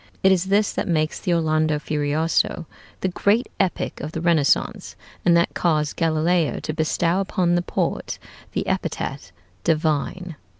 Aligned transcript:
It 0.23 0.31
is 0.31 0.45
this 0.45 0.71
that 0.73 0.87
makes 0.87 1.19
the 1.19 1.31
'Orlando 1.31 1.77
Furioso' 1.77 2.65
the 3.01 3.07
great 3.09 3.49
epic 3.59 3.99
of 4.01 4.13
the 4.13 4.19
Renaissance, 4.19 4.95
and 5.23 5.37
that 5.37 5.53
caused 5.53 5.95
Galileo 5.95 6.59
to 6.61 6.73
bestow 6.73 7.19
upon 7.19 7.53
the 7.53 7.61
poet 7.61 8.17
the 8.53 8.65
epithet 8.65 9.31
"divine." 9.63 10.37